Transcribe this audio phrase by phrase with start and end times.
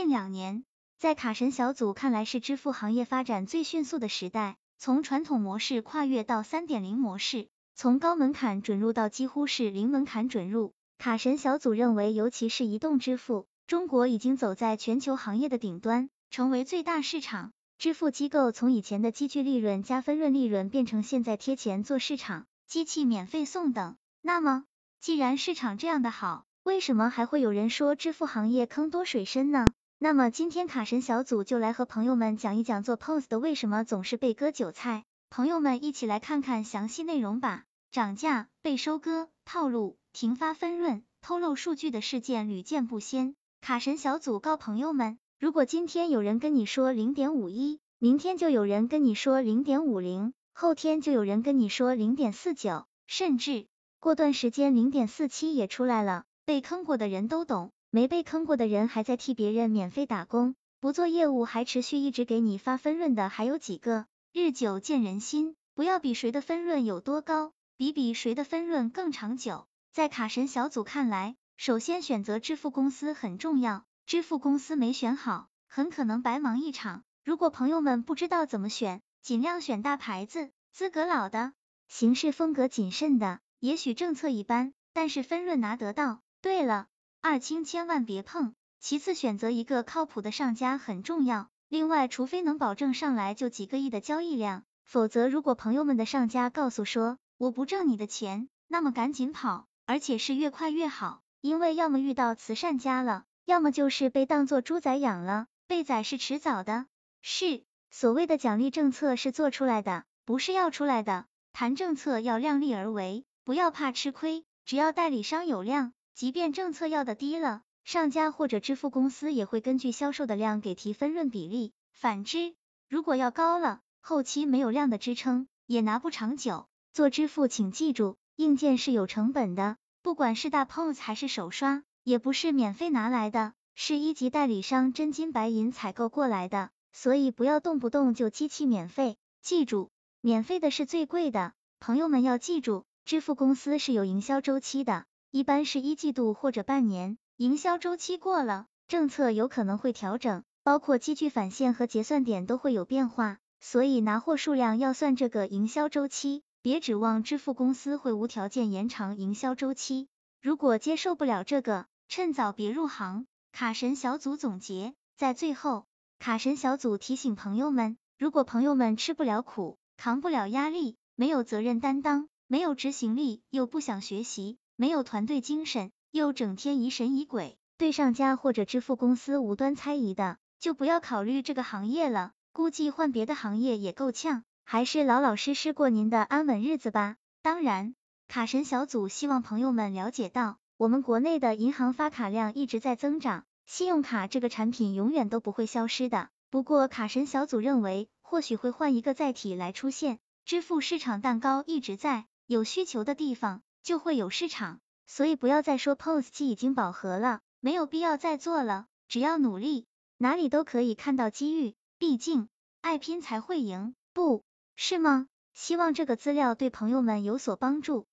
[0.00, 0.64] 近两年，
[0.96, 10.72] 在卡神小组看来是支付行业发展最迅速的时代，从传统模式跨越到三点零模式，从高门槛准入到几乎是零门槛准入。
[10.96, 17.52] 卡神小组认为，尤其是移动支付，中国已经走在全球行业的顶端，成为最大市场。
[17.76, 23.96] 支付机构从以前的积聚利润加分润利润，变成现在贴钱做市场，机器免费送等。
[24.22, 24.64] 那么，
[24.98, 29.66] 既然市场这样的好，为什么还会有人说支付行业坑多水深呢？
[30.02, 35.04] 那么今天卡神小组就来和朋友们讲一讲做 POS 的为什么总是被割韭菜。
[35.28, 37.64] 朋友们一起来看看详细内容吧。
[37.90, 43.34] 涨价、被收割、套路、停发分润、偷漏数据的事件屡见不鲜。
[43.60, 53.66] 卡神小组告朋友们，如果今天有人跟你说零点五一，明天就有人跟你说零点五零，后天就有人跟你说零点四九，甚至
[53.98, 56.24] 过段时间零点四七也出来了。
[56.46, 57.70] 被坑过的人都懂。
[57.92, 64.06] 没被坑过的人还在替别人免费打工，不做业务还持续一直给你发分润的还有几个？
[64.32, 69.66] 日久见人心，不要比谁的分润有多高，比比谁的分润更长久。
[69.92, 77.02] 在卡神小组看来，首先选择支付公司很重要，支付公司没选好，很可能白忙一场。
[77.24, 81.54] 如果朋友们不知道怎么选，尽量选大牌子，资格老的，
[81.88, 86.20] 行事风格谨慎的，也许政策一般，但是分润拿得到。
[86.40, 86.86] 对了。
[87.22, 91.50] 二清千万别碰，其次选择一个靠谱的上家很重要。
[91.68, 106.86] 另外，除非能保证上来就几个亿的交易量，否则如果朋友们的上家告诉说我不挣你的钱，那么赶紧跑，而且是越快越好，因为要么遇到慈善家了，要么就是被当做猪仔养了，被宰是迟早的。
[107.20, 111.26] 是，所谓的奖励政策是做出来的，不是要出来的。
[111.52, 115.92] 谈政策要量力而为，不要怕吃亏，只要代理商有量。
[116.20, 121.72] 即便政策要的低了，上家或者支付公司也会根据销售的量给提分润比例。
[121.94, 122.54] 反之，
[122.90, 126.66] 如果要高了，后期没有量的支撑，也拿不长久。
[126.92, 139.16] 做支付，请记住，硬件是有成本的，不管是大 POS 还是手刷，也不是免费拿来的，是一级代理商真金白银采购过来的，所以不要动不动就机器免费。
[139.40, 139.90] 记住，
[140.20, 141.54] 免费的是最贵的。
[141.78, 145.06] 朋友们要记住，支付公司是有营销周期的。
[145.32, 160.08] 一般是一季度或者半年，营销周期过了，政策有可能会调整，包括积聚返现和结算点都会有变化，所以拿货数量要算这个营销周期，别指望支付公司会无条件延长营销周期。
[160.42, 163.26] 如果接受不了这个，趁早别入行。
[163.52, 165.86] 卡神小组总结，在最后，
[166.18, 174.58] 卡神小组提醒朋友们，如果朋友们吃不了苦，扛不了压力，没有责任担当，没有执行力，又不想学习。
[174.80, 182.32] 没有团队精神，又整天疑神疑鬼，对上家或者支付公司无端猜疑的，就不要考虑这个行业了。
[182.54, 187.16] 估计换别的行业也够呛，还是老老实实过您的安稳日子吧。
[187.42, 187.94] 当然，
[188.26, 196.30] 卡神小组希望朋友们了解到，我们国内的银行发卡量一直在增长，信用卡这个产品永远都不会消失的。
[196.48, 200.20] 不过，卡神小组认为，或许会换一个载体来出现。
[200.46, 203.60] 支付市场蛋糕一直在，有需求的地方。
[203.82, 208.86] 就会有市场，所以不要再说 POS 机已经饱和了，没有必要再做了。
[209.08, 209.86] 只要努力，
[210.18, 211.74] 哪里都可以看到机遇。
[211.98, 212.48] 毕竟
[212.80, 214.44] 爱拼才会赢，不
[214.76, 215.26] 是吗？
[215.52, 218.06] 希望这个资料对朋友们有所帮助。